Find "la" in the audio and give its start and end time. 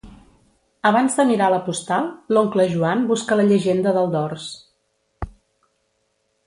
1.55-1.59, 3.41-3.47